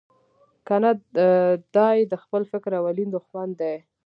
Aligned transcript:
کنه 0.67 0.91
دای 1.75 1.97
د 2.11 2.13
خپل 2.23 2.41
فکر 2.51 2.71
اولین 2.75 3.09
دوښمن 3.11 3.49
دی. 3.59 3.75